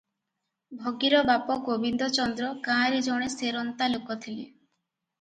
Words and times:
ଭଗିର 0.79 1.19
ବାପ 1.27 1.59
ଗୋବିନ୍ଦ 1.69 2.09
ଚନ୍ଦ୍ର 2.17 2.51
ଗାଁରେ 2.71 3.05
ଜଣେ 3.11 3.31
ସେରନ୍ତା 3.39 3.95
ଲୋକ 3.95 4.23
ଥିଲା। 4.29 4.45